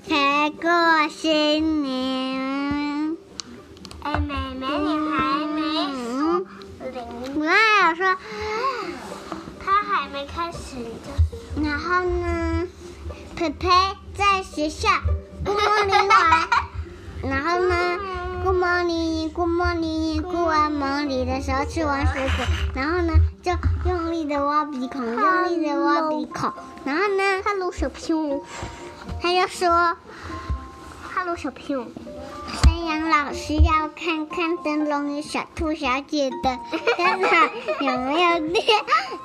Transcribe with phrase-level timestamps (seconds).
[0.00, 3.16] 才过新年。
[4.02, 5.60] 哎，妹妹，你还没
[5.92, 6.46] 说
[6.92, 6.96] 零？
[7.34, 7.50] 我刚
[7.90, 8.16] 有说，
[9.58, 11.10] 他还没开始你就。
[11.68, 12.68] 然后呢，
[13.34, 13.68] 佩佩
[14.14, 14.88] 在学校
[15.44, 16.08] ，Good morning。
[17.22, 17.98] 然后呢
[18.44, 22.44] ，Good morning，Good morning，Good morning 的时候吃完水果，
[22.74, 23.50] 然后呢就
[23.90, 26.52] 用力的挖鼻孔，用力的挖鼻孔。
[26.84, 28.44] 然后呢，Hello 小朋友，
[29.20, 29.96] 他就说
[31.14, 31.86] ，Hello 小朋友，
[32.62, 36.58] 山羊老师要看看灯笼与小兔小姐的
[36.96, 37.30] 灯笼
[37.80, 38.64] 有没有电，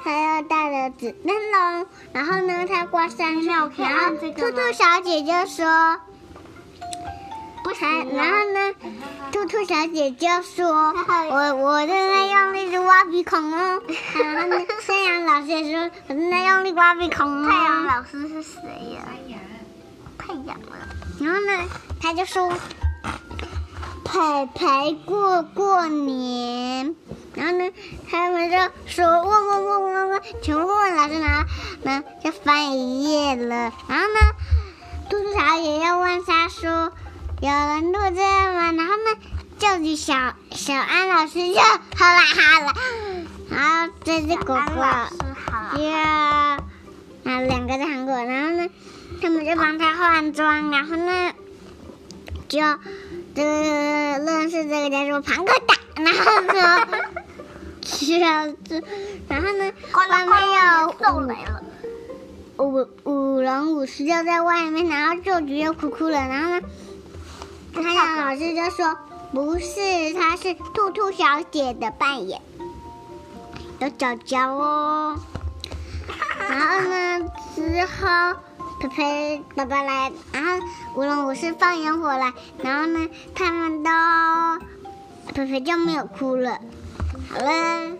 [0.03, 1.85] 还有大的纸灯笼。
[2.11, 3.69] 然后呢，他挂上去，然
[3.99, 5.99] 后兔兔小姐就说。
[7.63, 8.73] 不行，然后呢，
[9.31, 10.67] 兔兔小姐就说
[11.31, 13.81] ：“我我正在用力的挖鼻孔哦。”
[14.21, 18.59] 然后呢，山羊老师也说：“我正在用力挖鼻孔哦。”太阳老师是谁
[18.95, 19.03] 呀？
[21.23, 21.69] 然后呢，
[22.01, 22.51] 他就说
[24.03, 26.95] ：“佩佩过过年。”
[27.35, 27.71] 然后呢，
[28.09, 31.45] 他们就说：“问问问问问，全部问老师，然后
[31.83, 34.19] 呢就翻一页了。”然后呢，
[35.09, 36.91] 兔兔小姐要问他说。
[37.41, 38.71] 有人录这样吗？
[38.71, 39.17] 然后呢，
[39.59, 40.13] 叫你小
[40.51, 42.73] 小安老师就好啦好啦，
[43.49, 44.81] 然后这只狗狗
[49.23, 51.31] 他们就帮他换装，然后呢，
[52.49, 52.59] 就
[53.33, 56.87] 这个认识这个叫做庞克达，然后说
[57.81, 58.83] 需要这，
[59.29, 60.35] 然后呢，外面
[61.07, 61.63] 有了，
[62.57, 66.61] 五舞龙舞狮就在外面，然后就只有哭哭了，然后呢。
[67.75, 68.97] 太阳老师就说
[69.33, 72.41] ：“不是，他是兔兔小姐的扮演，
[73.79, 75.17] 有脚脚哦。”
[76.37, 78.37] 然后呢，之后
[78.83, 80.65] 佩佩爸爸来，然后
[80.95, 83.89] 舞龙舞狮放烟火来，然后呢，他们都
[85.33, 86.59] 佩佩就没有哭了。
[87.29, 87.97] 好了。